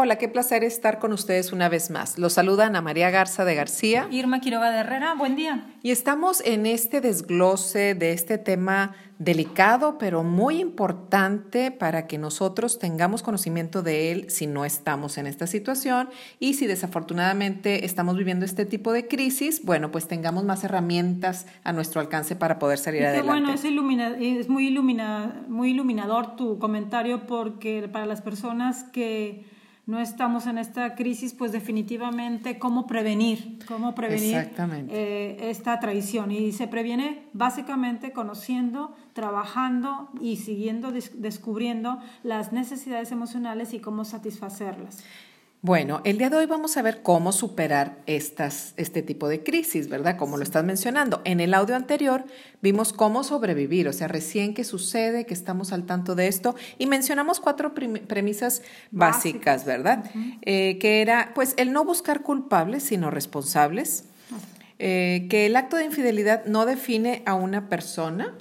[0.00, 2.20] Hola, qué placer estar con ustedes una vez más.
[2.20, 4.06] Los saluda Ana María Garza de García.
[4.12, 5.66] Irma Quiroga de Herrera, buen día.
[5.82, 12.78] Y estamos en este desglose de este tema delicado, pero muy importante para que nosotros
[12.78, 18.44] tengamos conocimiento de él si no estamos en esta situación y si desafortunadamente estamos viviendo
[18.44, 23.04] este tipo de crisis, bueno, pues tengamos más herramientas a nuestro alcance para poder salir
[23.04, 23.28] adelante.
[23.28, 29.57] Bueno, es, es muy, ilumina, muy iluminador tu comentario porque para las personas que
[29.88, 34.50] no estamos en esta crisis, pues definitivamente cómo prevenir, cómo prevenir
[34.90, 36.30] eh, esta traición.
[36.30, 45.02] Y se previene básicamente conociendo, trabajando y siguiendo descubriendo las necesidades emocionales y cómo satisfacerlas.
[45.60, 49.88] Bueno, el día de hoy vamos a ver cómo superar estas, este tipo de crisis,
[49.88, 50.16] ¿verdad?
[50.16, 51.20] Como lo estás mencionando.
[51.24, 52.24] En el audio anterior
[52.62, 56.86] vimos cómo sobrevivir, o sea, recién que sucede, que estamos al tanto de esto, y
[56.86, 60.04] mencionamos cuatro premisas básicas, ¿verdad?
[60.42, 64.04] Eh, que era, pues, el no buscar culpables, sino responsables,
[64.78, 68.38] eh, que el acto de infidelidad no define a una persona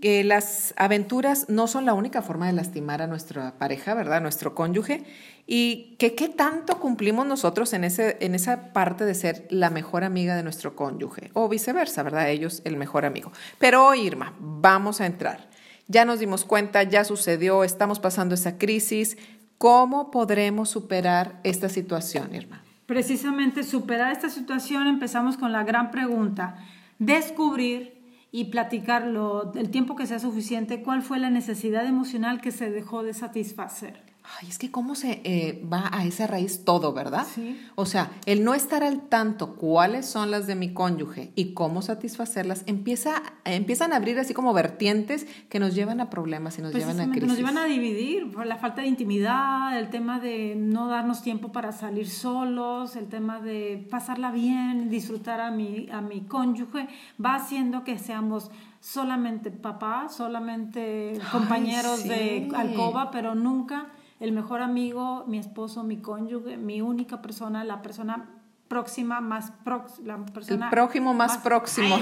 [0.00, 4.22] que las aventuras no son la única forma de lastimar a nuestra pareja, ¿verdad?
[4.22, 5.04] Nuestro cónyuge.
[5.46, 10.04] Y que qué tanto cumplimos nosotros en, ese, en esa parte de ser la mejor
[10.04, 11.30] amiga de nuestro cónyuge.
[11.34, 12.30] O viceversa, ¿verdad?
[12.30, 13.30] Ellos el mejor amigo.
[13.58, 15.48] Pero hoy, Irma, vamos a entrar.
[15.86, 19.18] Ya nos dimos cuenta, ya sucedió, estamos pasando esa crisis.
[19.58, 22.62] ¿Cómo podremos superar esta situación, Irma?
[22.86, 26.56] Precisamente superar esta situación empezamos con la gran pregunta.
[26.98, 27.99] Descubrir
[28.32, 33.02] y platicarlo el tiempo que sea suficiente, cuál fue la necesidad emocional que se dejó
[33.02, 34.09] de satisfacer.
[34.22, 37.26] Ay, es que cómo se eh, va a esa raíz todo, ¿verdad?
[37.34, 37.60] Sí.
[37.74, 41.82] O sea, el no estar al tanto cuáles son las de mi cónyuge y cómo
[41.82, 46.74] satisfacerlas, empieza, empiezan a abrir así como vertientes que nos llevan a problemas y nos
[46.74, 47.28] llevan a crisis.
[47.28, 51.50] Nos llevan a dividir por la falta de intimidad, el tema de no darnos tiempo
[51.50, 56.88] para salir solos, el tema de pasarla bien, disfrutar a mi, a mi cónyuge,
[57.24, 58.50] va haciendo que seamos
[58.80, 63.88] solamente papás, solamente compañeros de alcoba, pero nunca
[64.20, 68.36] el mejor amigo, mi esposo, mi cónyuge, mi única persona, la persona
[68.68, 70.66] próxima, más próxima, la persona...
[70.66, 71.98] El prójimo más, próximo.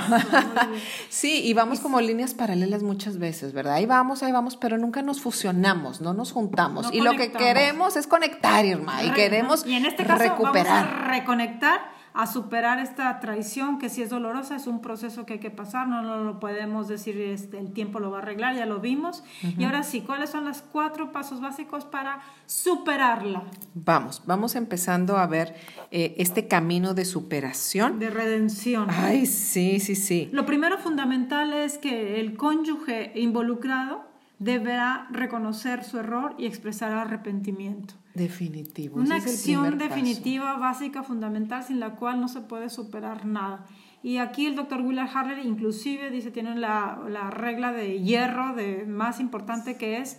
[1.09, 3.75] sí, y vamos como líneas paralelas muchas veces, ¿verdad?
[3.75, 6.93] Ahí vamos, ahí vamos, pero nunca nos fusionamos, no nos juntamos.
[6.93, 10.85] y lo que queremos es conectar, Irma, y queremos y en este caso recuperar.
[10.85, 15.34] Vamos a reconectar a superar esta traición que si es dolorosa es un proceso que
[15.34, 18.67] hay que pasar, no, lo podemos decir este, el tiempo lo va a arreglar, ya
[18.67, 19.23] lo vimos.
[19.56, 23.45] Y ahora sí, ¿cuáles son los cuatro pasos básicos para superarla?
[23.75, 25.55] Vamos, vamos empezando a ver
[25.93, 28.01] eh, este camino de superación.
[28.01, 28.89] De redención.
[28.91, 30.29] Ay, sí, sí, sí.
[30.33, 34.08] Lo primero fundamental es que el cónyuge involucrado
[34.38, 37.94] deberá reconocer su error y expresar arrepentimiento.
[38.15, 38.99] Definitivo.
[38.99, 43.65] Una acción definitiva, básica, fundamental, sin la cual no se puede superar nada.
[44.03, 48.87] Y aquí el doctor Willard Harler inclusive dice, tienen la, la regla de hierro de
[48.87, 50.19] más importante que es...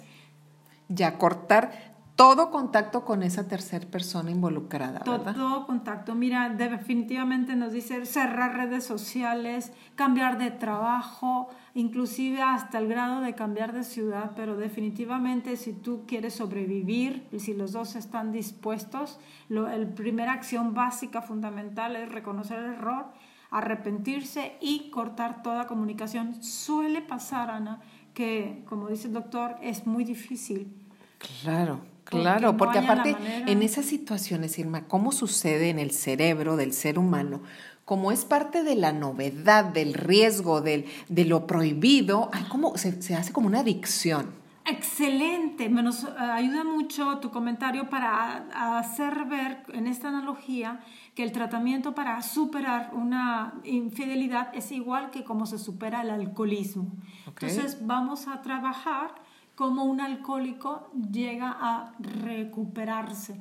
[0.89, 5.03] Ya cortar todo contacto con esa tercera persona involucrada.
[5.05, 5.33] ¿verdad?
[5.33, 6.15] Todo, contacto.
[6.15, 13.35] Mira, definitivamente nos dice cerrar redes sociales, cambiar de trabajo, inclusive hasta el grado de
[13.35, 19.17] cambiar de ciudad, pero definitivamente si tú quieres sobrevivir y si los dos están dispuestos,
[19.47, 23.05] la primera acción básica, fundamental es reconocer el error,
[23.49, 26.43] arrepentirse y cortar toda comunicación.
[26.43, 27.79] Suele pasar, Ana,
[28.13, 30.75] que como dice el doctor, es muy difícil.
[31.17, 31.79] Claro.
[32.09, 33.15] Claro, porque, aparte
[33.45, 37.41] en esas situaciones, Irma, ¿cómo sucede en el cerebro del ser humano?
[37.85, 43.01] Como es parte de la novedad, del riesgo, del, de lo prohibido, hay como, se,
[43.01, 44.39] se hace como una adicción.
[44.65, 50.81] Excelente, me nos eh, ayuda mucho tu comentario para hacer ver en esta analogía
[51.15, 56.91] que el tratamiento para superar una infidelidad es igual que como se supera el alcoholismo.
[57.25, 59.15] Entonces vamos a trabajar
[59.59, 63.37] cómo un alcohólico llega a recuperarse.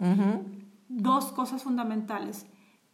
[0.89, 2.45] Dos cosas fundamentales.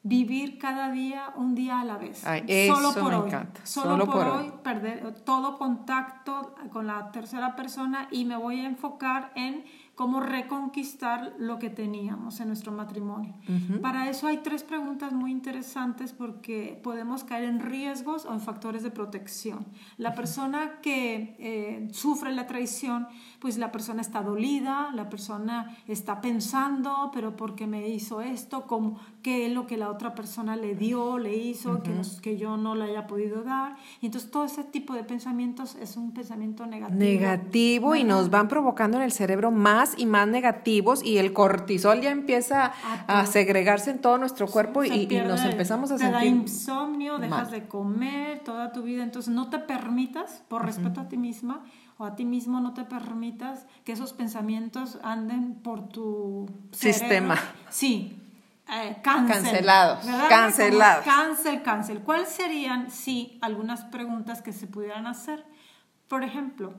[0.02, 2.19] Vivir cada día un día a la vez.
[2.19, 3.32] solo por hoy.
[3.62, 9.32] Solo, por, hoy, perder todo contacto con la tercera persona y me voy a enfocar
[9.37, 9.64] en
[9.94, 13.35] cómo reconquistar lo que teníamos en nuestro matrimonio.
[13.81, 18.82] Para eso hay tres preguntas muy interesantes porque podemos caer en riesgos o en factores
[18.82, 19.67] de protección.
[19.96, 23.06] La persona que eh, sufre la traición,
[23.38, 28.67] pues la persona está dolida, la persona está pensando, pero ¿por qué me hizo esto?
[28.67, 32.59] ¿Cómo, ¿Qué es lo que la otra persona le dio, le hizo, que, que yo
[32.59, 33.75] no le haya podido dar?
[34.03, 36.99] Y entonces todo ese tipo de pensamientos es un pensamiento negativo.
[36.99, 42.03] Negativo y nos van provocando en el cerebro más y más negativos y el cortisol
[42.03, 42.75] ya empieza
[43.06, 46.19] a, segregarse en todo nuestro cuerpo y, nos empezamos a te sentir.
[46.19, 49.03] Da insomnio, dejas de comer toda tu vida.
[49.03, 51.65] Entonces no te permitas, por respeto a ti misma
[51.97, 57.38] o a ti mismo, no te permitas que esos pensamientos anden por tu sistema.
[57.71, 58.21] Sí,
[58.69, 60.05] eh, cancelados.
[60.28, 61.05] Cancelados.
[61.05, 62.00] cancel, cancel.
[62.00, 65.44] ¿Cuáles serían, sí, algunas preguntas que se pudieran hacer?
[66.08, 66.75] Por ejemplo,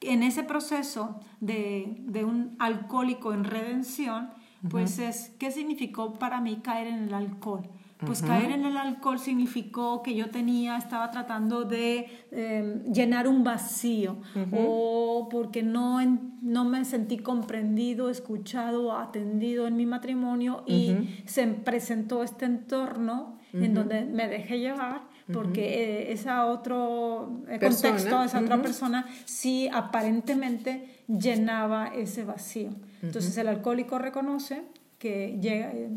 [0.00, 4.30] en ese proceso de, de un alcohólico en redención,
[4.70, 7.68] pues es, ¿qué significó para mí caer en el alcohol?
[7.98, 13.44] Pues caer en el alcohol significó que yo tenía, estaba tratando de em, llenar un
[13.44, 14.18] vacío
[14.52, 16.00] o porque no,
[16.42, 23.74] no me sentí comprendido, escuchado, atendido en mi matrimonio y se presentó este entorno en
[23.74, 31.02] donde me dejé llevar porque eh, esa otro eh, contexto, esa otra persona sí aparentemente
[31.08, 32.70] llenaba ese vacío.
[33.02, 34.62] Entonces el alcohólico reconoce
[34.98, 35.90] que llega, eh,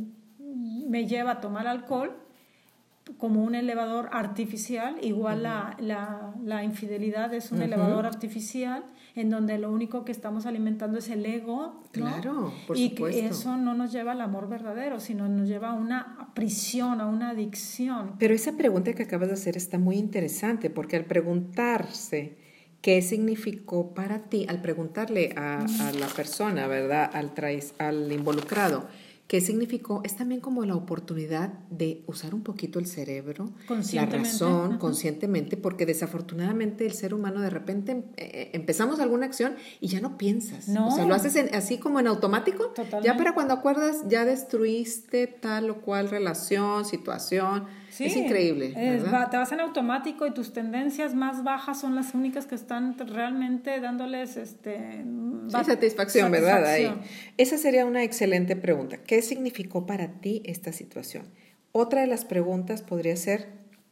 [0.88, 2.16] me lleva a tomar alcohol
[3.18, 8.84] como un elevador artificial, igual la, la, la, infidelidad es un elevador artificial
[9.16, 11.82] en donde lo único que estamos alimentando es el ego.
[11.92, 15.74] Claro, por y que eso no nos lleva al amor verdadero, sino nos lleva a
[15.74, 18.16] una prisión, a una adicción.
[18.20, 22.38] Pero esa pregunta que acabas de hacer está muy interesante, porque al preguntarse
[22.82, 27.10] qué significó para ti, al preguntarle a, a la persona, ¿verdad?
[27.14, 27.32] Al,
[27.80, 28.88] al involucrado,
[29.28, 30.02] ¿Qué significó?
[30.06, 33.52] Es también como la oportunidad de usar un poquito el cerebro,
[33.92, 39.56] la razón, conscientemente, porque desafortunadamente el ser humano de repente em, eh, empezamos alguna acción
[39.82, 40.70] y ya no piensas.
[40.70, 42.74] O sea, lo haces así como en automático.
[43.04, 47.66] Ya para cuando acuerdas, ya destruiste tal o cual relación, situación
[48.06, 48.70] es increíble.
[48.70, 53.80] te vas en automático y tus tendencias más bajas son las únicas que están realmente
[53.80, 55.04] dándoles este,
[55.50, 56.66] satisfacción, ¿verdad?
[56.66, 56.92] Ahí.
[57.38, 58.98] Esa sería una excelente pregunta.
[58.98, 61.26] ¿Qué significó para ti esta situación?
[61.72, 63.50] Otra de las preguntas podría ser,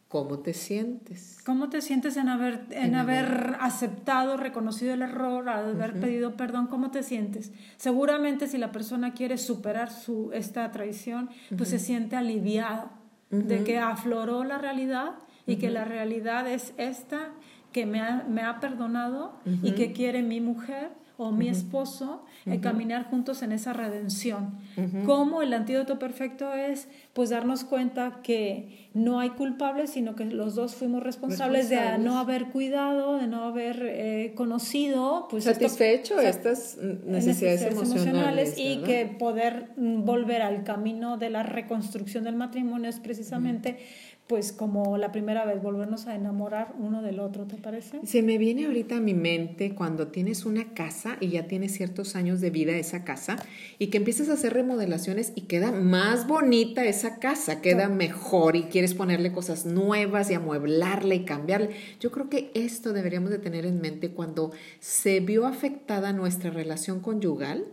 [0.08, 1.38] ¿cómo te sientes?
[1.46, 6.68] ¿Cómo te sientes en haber, en, haber, aceptado, reconocido el error, haber pedido perdón?
[6.68, 7.52] ¿Cómo te sientes?
[7.78, 13.05] Seguramente si la persona quiere superar su, esta traición, pues se siente aliviado
[13.44, 15.16] de que afloró la realidad
[15.46, 17.32] y que la realidad es esta,
[17.72, 22.56] que me ha, me ha perdonado y que quiere mi mujer o mi esposo uh
[22.62, 24.60] caminar juntos en esa redención.
[25.06, 30.54] Como el antídoto perfecto es pues darnos cuenta que no hay culpables, sino que los
[30.56, 36.78] dos fuimos responsables, de no haber cuidado, de no haber eh, conocido, pues satisfecho estas
[36.78, 43.00] necesidades, emocionales, y que poder mm, volver al camino de la reconstrucción del matrimonio es
[43.00, 43.78] precisamente
[44.28, 48.00] pues como la primera vez, volvernos a enamorar uno del otro, ¿te parece?
[48.06, 52.16] Se me viene ahorita a mi mente cuando tienes una casa y ya tienes ciertos
[52.16, 53.36] años de vida esa casa
[53.78, 58.64] y que empiezas a hacer remodelaciones y queda más bonita esa casa, queda mejor y
[58.64, 61.70] quieres ponerle cosas nuevas y amueblarle y cambiarle.
[62.00, 67.00] Yo creo que esto deberíamos de tener en mente cuando se vio afectada nuestra relación
[67.00, 67.66] conyugal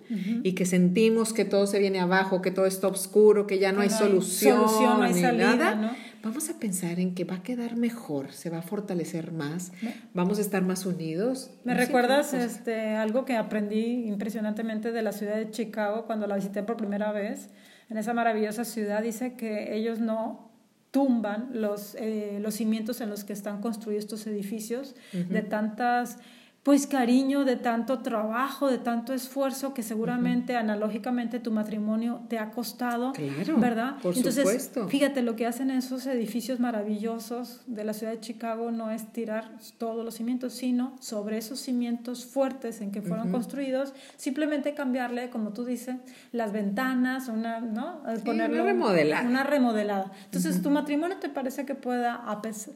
[0.43, 3.81] y que sentimos que todo se viene abajo, que todo está oscuro, que ya no
[3.81, 8.33] hay solución, no hay salida, nada vamos a pensar en que va a quedar mejor,
[8.33, 9.73] se va a fortalecer más,
[10.15, 11.51] vamos a estar más unidos.
[11.65, 16.63] ¿Me recuerdas este, algo que aprendí impresionantemente de la ciudad de Chicago cuando la visité
[16.63, 17.51] por primera vez?
[17.91, 20.51] En esa maravillosa ciudad dice que ellos no
[20.93, 26.19] tumban los, eh, los cimientos en los que están construidos estos edificios de tantas
[26.63, 32.53] pues cariño de tanto trabajo, de tanto esfuerzo que seguramente analógicamente tu matrimonio te ha
[32.53, 33.97] costado, claro, ¿verdad?
[34.01, 38.93] Por Entonces, fíjate lo que hacen esos edificios maravillosos de la ciudad de Chicago no
[38.93, 44.75] es tirar todos los cimientos, sino sobre esos cimientos fuertes en que fueron construidos, simplemente
[44.75, 45.97] cambiarle, como tú dices,
[46.31, 48.03] las ventanas, una, ¿no?
[48.25, 49.29] Ponerle una remodelada.
[49.29, 50.13] Una remodelada.
[50.27, 52.75] Entonces, tu matrimonio te parece que pueda, a pesar,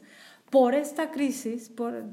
[0.49, 2.03] por esta crisis, por,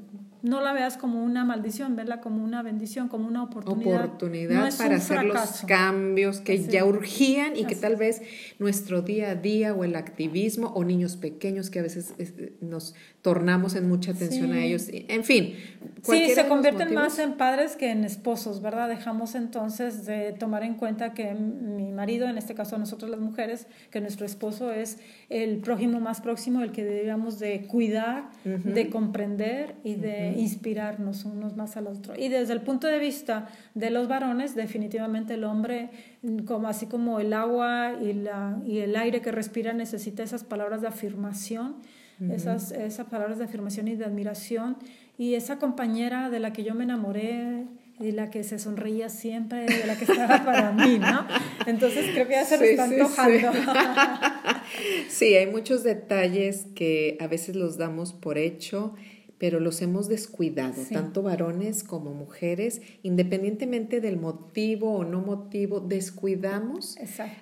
[0.45, 4.05] no la veas como una maldición, verla como una bendición, como una oportunidad.
[4.05, 8.21] Oportunidad para hacer los cambios que ya urgían y que tal vez
[8.59, 12.13] nuestro día a día o el activismo o niños pequeños que a veces
[12.61, 15.55] nos tornamos en mucha atención a ellos, en fin.
[16.03, 18.87] Sí, se convierten más en padres que en esposos, ¿verdad?
[18.87, 23.65] Dejamos entonces de tomar en cuenta que mi marido, en este caso nosotros las mujeres,
[23.89, 24.99] que nuestro esposo es
[25.29, 31.55] el prójimo más próximo, el que debíamos de cuidar, de comprender y de inspirarnos unos
[31.55, 32.13] más al otro.
[32.17, 35.89] Y desde el punto de vista de los varones, definitivamente el hombre,
[36.45, 40.81] como, así como el agua y, la, y el aire que respira, necesita esas palabras
[40.81, 41.75] de afirmación
[42.31, 44.77] esas, esas palabras de afirmación y de admiración.
[45.17, 47.65] Y esa compañera de la que yo me enamoré
[47.99, 51.25] y la que se sonreía siempre y la que estaba para mí, ¿no?
[51.65, 53.51] Entonces creo que ya se lo está antojando.
[55.09, 58.93] sí, hay muchos detalles que a veces los damos por hecho
[59.37, 66.97] pero los hemos descuidado, tanto varones como mujeres, independientemente del motivo o no motivo, descuidamos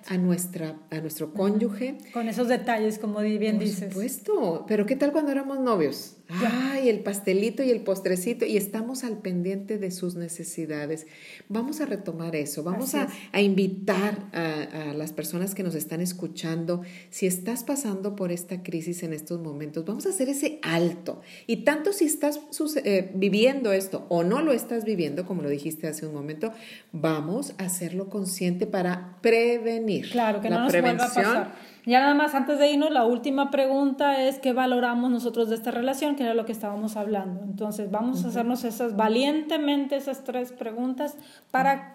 [0.06, 1.98] a nuestra a nuestro cónyuge.
[2.12, 3.80] Con esos detalles, como bien dices.
[3.80, 6.16] Por supuesto, pero ¿qué tal cuando éramos novios?
[6.28, 11.06] Ay, el pastelito y el postrecito y estamos al pendiente de sus necesidades.
[11.50, 16.80] Vamos a retomar eso, vamos a, invitar a, a, las personas que nos están escuchando,
[17.10, 21.20] si estás pasando por esta crisis en estos momentos, vamos a hacer ese alto.
[21.46, 22.40] Y tanto si estás
[22.84, 26.52] eh, viviendo esto o no lo estás viviendo, como lo dijiste hace un momento,
[26.92, 30.10] vamos a hacerlo consciente para prevenir.
[30.10, 31.10] Claro, que no nos prevención.
[31.12, 35.10] Vuelva a pasar ya nada más antes de irnos, la última pregunta es qué valoramos
[35.10, 37.42] nosotros de esta relación, que era lo que estábamos hablando.
[37.42, 41.16] Entonces vamos a hacernos esas valientemente esas tres preguntas
[41.50, 41.94] para,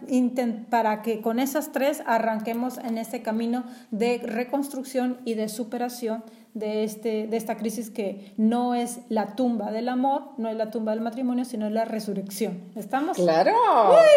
[0.69, 6.84] para que con esas tres arranquemos en este camino de reconstrucción y de superación de,
[6.84, 10.91] este, de esta crisis que no es la tumba del amor, no es la tumba
[10.91, 12.62] del matrimonio, sino la resurrección.
[12.75, 13.17] ¿Estamos?
[13.17, 13.53] Claro,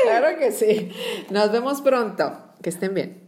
[0.05, 0.91] claro que sí.
[1.31, 2.33] Nos vemos pronto.
[2.63, 3.22] Que estén bien.